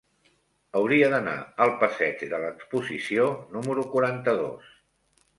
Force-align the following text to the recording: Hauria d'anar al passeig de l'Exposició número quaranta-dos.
Hauria 0.77 1.09
d'anar 1.13 1.33
al 1.65 1.73
passeig 1.83 2.23
de 2.31 2.39
l'Exposició 2.43 3.27
número 3.57 3.85
quaranta-dos. 3.93 4.73